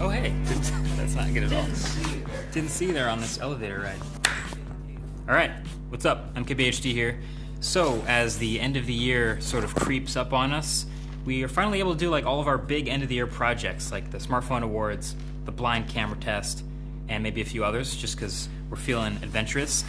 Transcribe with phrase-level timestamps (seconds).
[0.00, 0.34] Oh hey,
[0.96, 1.64] that's not good at all.
[2.50, 4.00] Didn't see you there on this elevator ride.
[5.28, 5.52] All right,
[5.88, 6.32] what's up?
[6.34, 7.20] I'm MKBHD here.
[7.60, 10.86] So, as the end of the year sort of creeps up on us,
[11.24, 13.28] we are finally able to do like all of our big end of the year
[13.28, 15.14] projects, like the smartphone awards,
[15.44, 16.64] the blind camera test,
[17.08, 19.84] and maybe a few others, just because we're feeling adventurous.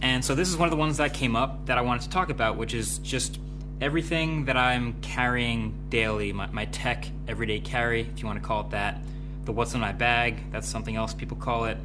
[0.00, 2.10] And so, this is one of the ones that came up that I wanted to
[2.10, 3.40] talk about, which is just
[3.80, 8.62] everything that I'm carrying daily, my, my tech everyday carry, if you want to call
[8.62, 9.00] it that
[9.44, 10.50] the what's in my bag.
[10.50, 11.76] That's something else people call it.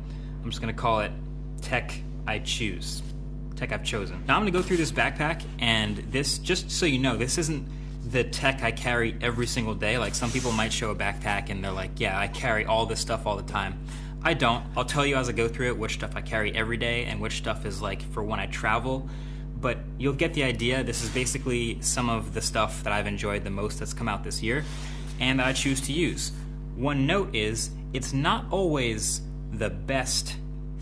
[0.44, 1.12] I'm just going to call it
[1.62, 1.94] tech
[2.26, 3.02] I choose.
[3.56, 4.24] Tech I've chosen.
[4.28, 7.38] Now I'm going to go through this backpack, and this, just so you know, this
[7.38, 7.68] isn't
[8.12, 9.98] the tech I carry every single day.
[9.98, 13.00] Like some people might show a backpack and they're like, yeah, I carry all this
[13.00, 13.78] stuff all the time.
[14.24, 14.66] I don't.
[14.76, 17.20] I'll tell you as I go through it which stuff I carry every day and
[17.20, 19.10] which stuff is like for when I travel.
[19.62, 20.84] But you'll get the idea.
[20.84, 24.24] This is basically some of the stuff that I've enjoyed the most that's come out
[24.24, 24.64] this year
[25.20, 26.32] and that I choose to use.
[26.76, 29.22] One note is it's not always
[29.52, 30.36] the best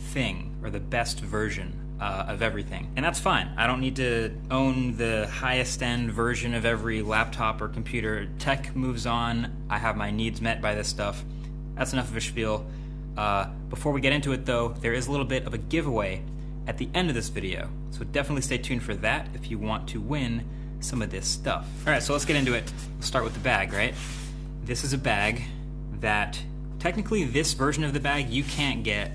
[0.09, 2.91] thing or the best version uh, of everything.
[2.95, 3.51] And that's fine.
[3.57, 8.27] I don't need to own the highest end version of every laptop or computer.
[8.39, 9.65] Tech moves on.
[9.69, 11.23] I have my needs met by this stuff.
[11.75, 12.65] That's enough of a spiel.
[13.17, 16.21] Uh, before we get into it, though, there is a little bit of a giveaway
[16.67, 17.69] at the end of this video.
[17.91, 20.45] So definitely stay tuned for that if you want to win
[20.79, 21.67] some of this stuff.
[21.85, 22.71] All right, so let's get into it.
[22.93, 23.95] We'll start with the bag, right?
[24.63, 25.43] This is a bag
[26.01, 26.39] that
[26.79, 29.11] technically this version of the bag you can't get.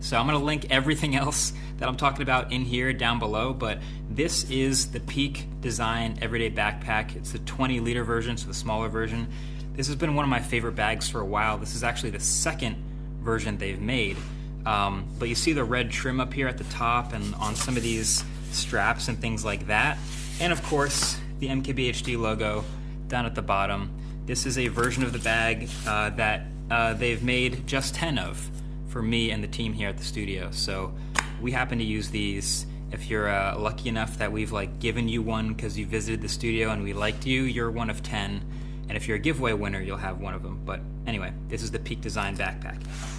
[0.00, 3.52] So I'm going to link everything else that I'm talking about in here down below,
[3.52, 3.80] but
[4.10, 7.16] this is the Peak Design Everyday Backpack.
[7.16, 9.26] It's the 20 liter version, so the smaller version.
[9.74, 11.56] This has been one of my favorite bags for a while.
[11.56, 12.76] This is actually the second
[13.20, 14.16] version they've made.
[14.64, 17.76] Um, but you see the red trim up here at the top and on some
[17.76, 19.98] of these straps and things like that.
[20.40, 22.64] And of course, the MKBHD logo
[23.08, 23.90] down at the bottom.
[24.26, 28.48] This is a version of the bag uh, that uh, they've made just 10 of
[28.88, 30.50] for me and the team here at the studio.
[30.52, 30.94] So
[31.40, 32.66] we happen to use these.
[32.92, 36.28] If you're uh, lucky enough that we've like given you one because you visited the
[36.28, 38.44] studio and we liked you, you're one of 10.
[38.88, 40.60] And if you're a giveaway winner, you'll have one of them.
[40.64, 42.78] But anyway, this is the Peak Design backpack.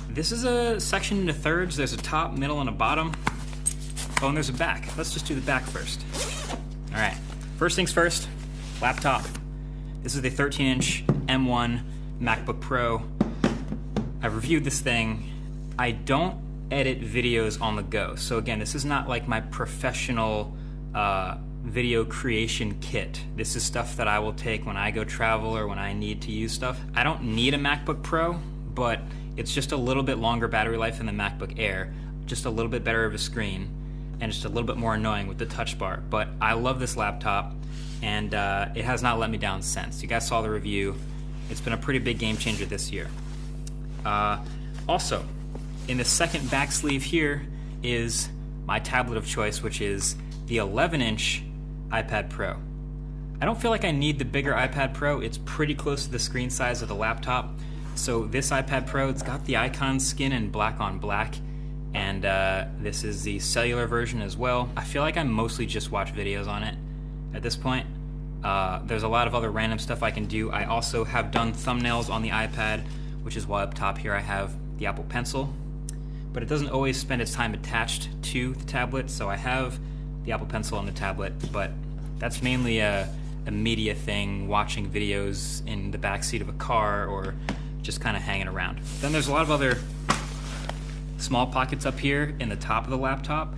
[0.09, 1.75] This is a section into thirds.
[1.75, 3.13] There's a top, middle, and a bottom.
[4.21, 4.95] Oh, and there's a back.
[4.97, 6.01] Let's just do the back first.
[6.91, 7.17] All right.
[7.57, 8.27] First things first,
[8.81, 9.23] laptop.
[10.01, 11.81] This is the 13 inch M1
[12.19, 13.01] MacBook Pro.
[14.21, 15.29] I've reviewed this thing.
[15.79, 16.37] I don't
[16.71, 18.15] edit videos on the go.
[18.15, 20.55] So, again, this is not like my professional
[20.93, 23.21] uh, video creation kit.
[23.35, 26.21] This is stuff that I will take when I go travel or when I need
[26.23, 26.79] to use stuff.
[26.93, 28.33] I don't need a MacBook Pro,
[28.73, 28.99] but
[29.37, 31.93] it's just a little bit longer battery life than the MacBook Air,
[32.25, 33.69] just a little bit better of a screen,
[34.19, 36.03] and just a little bit more annoying with the touch bar.
[36.09, 37.53] But I love this laptop
[38.01, 40.01] and uh, it has not let me down since.
[40.03, 40.95] You guys saw the review.
[41.49, 43.07] It's been a pretty big game changer this year.
[44.05, 44.43] Uh,
[44.87, 45.25] also,
[45.87, 47.47] in the second back sleeve here
[47.81, 48.27] is
[48.65, 51.43] my tablet of choice, which is the 11 inch
[51.93, 52.57] iPad Pro.
[53.39, 55.19] I don't feel like I need the bigger iPad Pro.
[55.19, 57.53] It's pretty close to the screen size of the laptop.
[57.95, 61.35] So this iPad Pro, it's got the icon skin in black on black,
[61.93, 64.69] and uh, this is the cellular version as well.
[64.75, 66.75] I feel like I mostly just watch videos on it
[67.35, 67.85] at this point.
[68.43, 70.49] Uh, there's a lot of other random stuff I can do.
[70.49, 72.83] I also have done thumbnails on the iPad,
[73.21, 75.53] which is why up top here I have the Apple Pencil.
[76.33, 79.79] But it doesn't always spend its time attached to the tablet, so I have
[80.23, 81.71] the Apple Pencil on the tablet, but
[82.23, 83.09] that's mainly a,
[83.47, 87.35] a media thing, watching videos in the backseat of a car or
[87.81, 88.79] just kind of hanging around.
[89.01, 89.77] Then there's a lot of other
[91.17, 93.53] small pockets up here in the top of the laptop,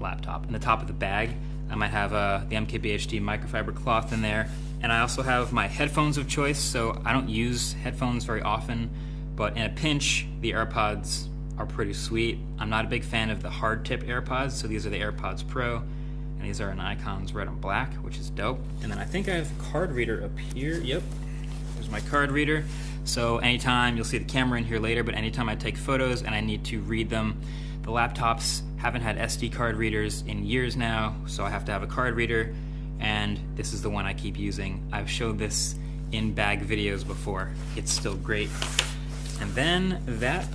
[0.00, 1.30] laptop, in the top of the bag
[1.70, 4.48] I might have uh, the MKBHD microfiber cloth in there.
[4.82, 8.90] And I also have my headphones of choice, so I don't use headphones very often,
[9.36, 12.38] but in a pinch, the AirPods are pretty sweet.
[12.58, 15.46] I'm not a big fan of the hard tip AirPods, so these are the AirPods
[15.46, 15.82] Pro,
[16.38, 18.60] and these are an Icons red and black, which is dope.
[18.82, 20.80] And then I think I have card reader up here.
[20.80, 21.02] Yep,
[21.74, 22.64] there's my card reader.
[23.04, 26.34] So anytime, you'll see the camera in here later, but anytime I take photos and
[26.34, 27.40] I need to read them,
[27.82, 31.84] the laptops haven't had SD card readers in years now, so I have to have
[31.84, 32.52] a card reader,
[32.98, 34.88] and this is the one I keep using.
[34.92, 35.76] I've showed this
[36.10, 37.52] in bag videos before.
[37.76, 38.50] It's still great.
[39.40, 40.46] And then that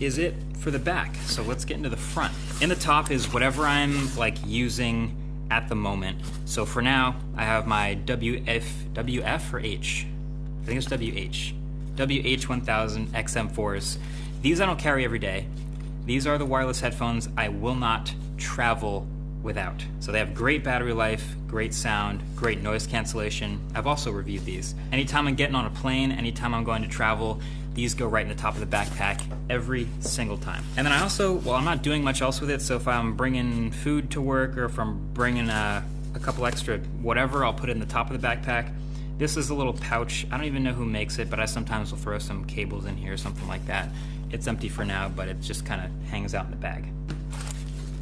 [0.00, 1.14] is it for the back.
[1.26, 2.32] So let's get into the front.
[2.60, 5.16] In the top is whatever I'm like using
[5.50, 6.20] at the moment.
[6.44, 8.64] So for now, I have my WF,
[8.94, 10.06] WF or H?
[10.62, 11.54] I think it's WH.
[11.96, 13.98] WH1000 XM4s.
[14.42, 15.46] These I don't carry every day.
[16.06, 19.06] These are the wireless headphones I will not travel
[19.42, 19.84] without.
[20.00, 23.60] So they have great battery life, great sound, great noise cancellation.
[23.74, 24.74] I've also reviewed these.
[24.92, 27.40] Anytime I'm getting on a plane, anytime I'm going to travel,
[27.80, 30.62] these go right in the top of the backpack every single time.
[30.76, 33.16] And then I also, well, I'm not doing much else with it, so if I'm
[33.16, 35.82] bringing food to work or if I'm bringing a,
[36.14, 38.70] a couple extra whatever, I'll put it in the top of the backpack.
[39.16, 40.26] This is a little pouch.
[40.30, 42.98] I don't even know who makes it, but I sometimes will throw some cables in
[42.98, 43.88] here, or something like that.
[44.30, 46.84] It's empty for now, but it just kind of hangs out in the bag.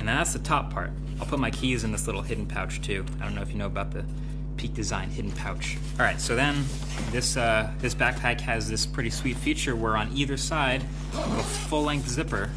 [0.01, 0.91] And that's the top part.
[1.21, 3.05] I'll put my keys in this little hidden pouch too.
[3.21, 4.05] I don't know if you know about the
[4.59, 5.79] Peak Design hidden pouch.
[5.99, 6.65] All right, so then
[7.11, 10.83] this uh, this backpack has this pretty sweet feature where on either side,
[11.15, 12.51] a full-length zipper.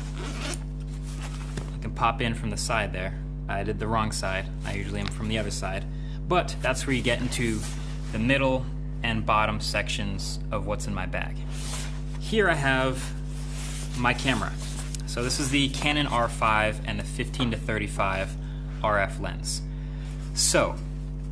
[1.78, 3.18] I can pop in from the side there.
[3.48, 4.46] I did the wrong side.
[4.66, 5.86] I usually am from the other side,
[6.28, 7.60] but that's where you get into
[8.12, 8.66] the middle
[9.04, 11.36] and bottom sections of what's in my bag.
[12.20, 13.02] Here I have
[13.98, 14.52] my camera.
[15.06, 18.36] So this is the Canon R5 and the 15 to 35
[18.82, 19.62] RF lens.
[20.34, 20.76] So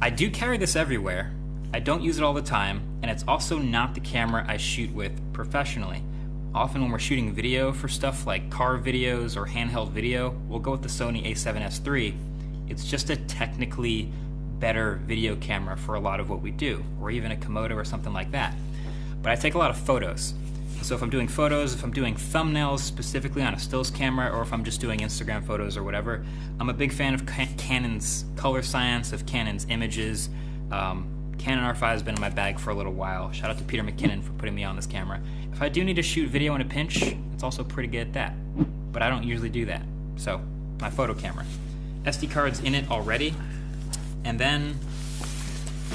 [0.02, 1.34] I do carry this everywhere.
[1.74, 4.90] I don't use it all the time, and it's also not the camera I shoot
[4.94, 6.02] with professionally.
[6.56, 10.72] Often, when we're shooting video for stuff like car videos or handheld video, we'll go
[10.72, 12.16] with the Sony a7S III.
[12.70, 14.10] It's just a technically
[14.60, 17.84] better video camera for a lot of what we do, or even a Komodo or
[17.84, 18.56] something like that.
[19.22, 20.34] But I take a lot of photos.
[20.90, 24.42] So if I'm doing photos, if I'm doing thumbnails specifically on a stills camera, or
[24.42, 26.26] if I'm just doing Instagram photos or whatever,
[26.60, 30.30] I'm a big fan of Canon's color science, of Canon's images.
[30.72, 33.32] Um, Canon R5 has been in my bag for a little while.
[33.32, 35.22] Shout out to Peter McKinnon for putting me on this camera.
[35.54, 38.14] If I do need to shoot video in a pinch, it's also pretty good at
[38.14, 38.34] that.
[38.92, 39.84] But I don't usually do that.
[40.16, 40.42] So,
[40.82, 41.46] my photo camera.
[42.06, 43.36] SD card's in it already.
[44.26, 44.80] And then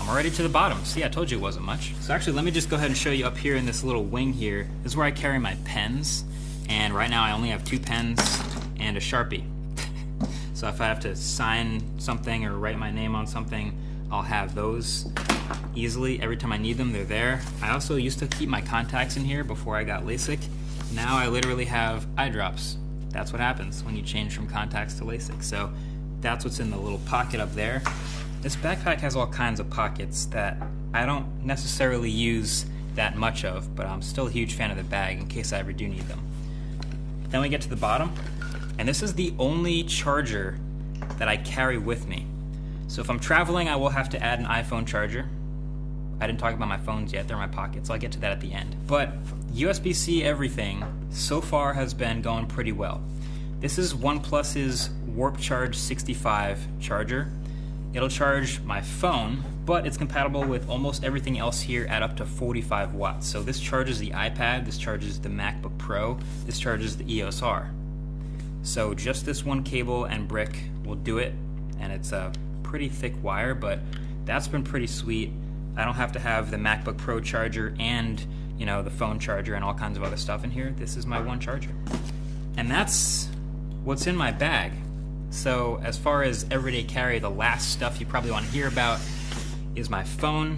[0.01, 0.85] I'm already to the bottom.
[0.85, 1.95] See, I told you it wasn't much.
[2.01, 4.05] So actually, let me just go ahead and show you up here in this little
[4.05, 4.69] wing here.
[4.83, 6.25] This is where I carry my pens.
[6.69, 8.21] And right now I only have two pens
[8.79, 9.45] and a Sharpie.
[10.55, 13.77] so if I have to sign something or write my name on something,
[14.11, 15.09] I'll have those
[15.75, 16.21] easily.
[16.23, 17.41] Every time I need them, they're there.
[17.63, 20.41] I also used to keep my contacts in here before I got LASIK.
[20.93, 22.77] Now I literally have eye drops.
[23.11, 25.43] That's what happens when you change from contacts to LASIK.
[25.43, 25.73] So
[26.21, 27.83] that's what's in the little pocket up there.
[28.45, 30.59] This backpack has all kinds of pockets that
[30.93, 34.85] I don't necessarily use that much of, but I'm still a huge fan of the
[34.85, 36.21] bag in case I ever do need them.
[37.31, 38.13] Then we get to the bottom,
[38.79, 40.59] and this is the only charger
[41.17, 42.27] that I carry with me.
[42.87, 45.27] So if I'm traveling, I will have to add an iPhone charger.
[46.21, 48.21] I didn't talk about my phones yet, they're in my pocket, so I'll get to
[48.21, 48.77] that at the end.
[48.87, 49.25] But
[49.55, 53.01] USB C everything so far has been going pretty well.
[53.61, 57.31] This is OnePlus's Warp Charge 65 charger.
[57.95, 62.27] It'll charge my phone, but it's compatible with almost everything else here at up to
[62.27, 63.27] 45 watts.
[63.29, 67.71] So this charges the iPad, this charges the MacBook Pro, this charges the EOS R.
[68.63, 71.35] So just this one cable and brick will do it,
[71.79, 72.33] and it's a
[72.65, 73.79] pretty thick wire, but
[74.25, 75.31] that's been pretty sweet.
[75.77, 78.25] I don't have to have the MacBook Pro charger and
[78.59, 80.75] you know the phone charger and all kinds of other stuff in here.
[80.77, 81.71] This is my one charger.
[82.57, 83.29] And that's
[83.85, 84.73] what's in my bag.
[85.35, 89.01] So, as far as everyday carry, the last stuff you probably want to hear about
[89.75, 90.57] is my phone.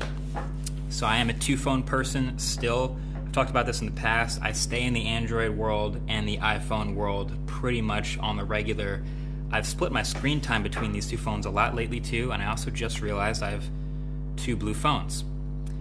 [0.90, 2.94] So, I am a two phone person still.
[3.16, 4.38] I've talked about this in the past.
[4.42, 9.02] I stay in the Android world and the iPhone world pretty much on the regular.
[9.50, 12.46] I've split my screen time between these two phones a lot lately, too, and I
[12.46, 13.64] also just realized I have
[14.36, 15.24] two blue phones.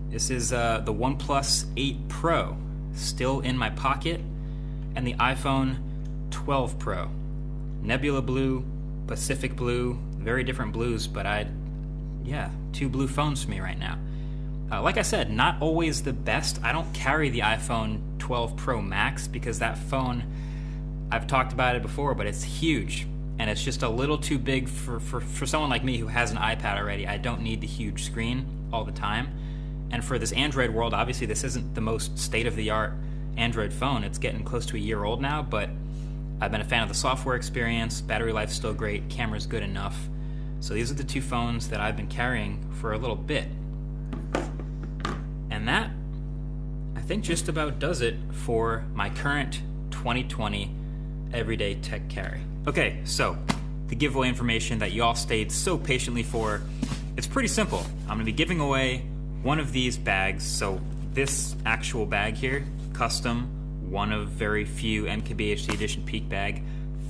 [0.09, 2.57] This is uh, the OnePlus 8 Pro,
[2.93, 4.21] still in my pocket,
[4.95, 5.75] and the iPhone
[6.31, 7.09] 12 Pro.
[7.81, 8.65] Nebula Blue,
[9.07, 11.47] Pacific blue, very different blues, but I,
[12.23, 13.97] yeah, two blue phones for me right now.
[14.71, 16.59] Uh, like I said, not always the best.
[16.63, 20.23] I don't carry the iPhone 12 Pro Max because that phone,
[21.11, 23.07] I've talked about it before, but it's huge.
[23.37, 26.31] And it's just a little too big for, for, for someone like me who has
[26.31, 27.07] an iPad already.
[27.07, 29.27] I don't need the huge screen all the time.
[29.91, 32.93] And for this Android world, obviously, this isn't the most state of the art
[33.37, 34.03] Android phone.
[34.03, 35.69] It's getting close to a year old now, but
[36.41, 39.97] I've been a fan of the software experience, battery life's still great, camera's good enough.
[40.59, 43.45] So these are the two phones that I've been carrying for a little bit.
[45.49, 45.91] And that,
[46.95, 49.61] I think, just about does it for my current
[49.91, 50.75] 2020
[51.33, 52.41] everyday tech carry.
[52.67, 53.37] Okay, so
[53.87, 56.61] the giveaway information that you all stayed so patiently for,
[57.15, 57.85] it's pretty simple.
[58.03, 59.05] I'm gonna be giving away
[59.41, 60.43] one of these bags.
[60.43, 60.81] So
[61.13, 63.49] this actual bag here, custom
[63.89, 66.63] one of very few MKBHD Edition Peak Bag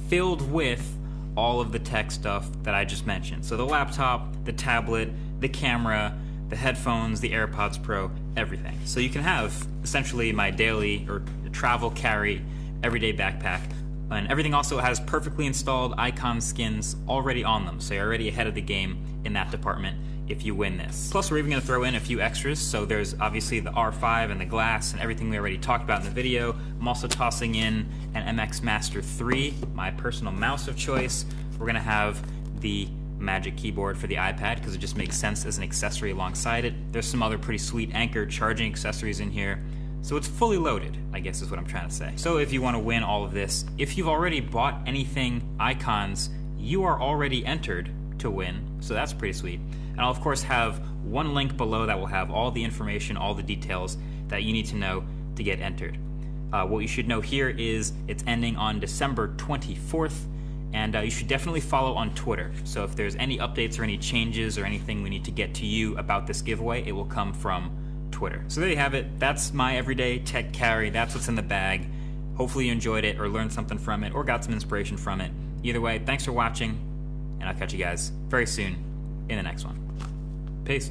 [0.07, 0.97] filled with
[1.35, 3.43] all of the tech stuff that I just mentioned.
[3.43, 6.17] So the laptop, the tablet, the camera,
[6.49, 8.77] the headphones, the AirPods Pro, everything.
[8.85, 12.41] So you can have essentially my daily or travel carry
[12.83, 13.61] everyday backpack
[14.11, 18.45] And everything also has perfectly installed icon skins already on them, so you're already ahead
[18.45, 21.09] of the game in that department if you win this.
[21.11, 24.41] Plus, we're even to throw in a few extras, so there's obviously the R5 and
[24.41, 26.53] the glass and everything we already talked about in the video.
[26.79, 31.25] I'm also tossing in an MX Master 3, my personal mouse of choice.
[31.59, 32.21] We're to have
[32.61, 36.65] the Magic Keyboard for the iPad because it just makes sense as an accessory alongside
[36.65, 36.73] it.
[36.91, 39.61] There's some other pretty sweet Anker charging accessories in here.
[40.01, 42.13] So it's fully loaded, I guess is what I'm trying to say.
[42.15, 46.29] So if you want to win all of this, if you've already bought anything icons,
[46.57, 48.65] you are already entered to win.
[48.79, 49.59] So that's pretty sweet.
[49.91, 53.33] And I'll of course have one link below that will have all the information, all
[53.33, 55.03] the details that you need to know
[55.35, 55.97] to get entered.
[56.51, 60.25] Uh, what you should know here is it's ending on December 24th,
[60.73, 62.51] and uh, you should definitely follow on Twitter.
[62.63, 65.65] So if there's any updates or any changes or anything we need to get to
[65.65, 67.75] you about this giveaway, it will come from
[68.11, 68.43] Twitter.
[68.47, 69.19] So there you have it.
[69.19, 70.89] That's my everyday tech carry.
[70.89, 71.87] That's what's in the bag.
[72.35, 75.31] Hopefully you enjoyed it or learned something from it or got some inspiration from it.
[75.63, 76.77] Either way, thanks for watching,
[77.45, 78.75] and I'll catch you guys very soon
[79.29, 79.79] in the next one.
[80.65, 80.89] Peace.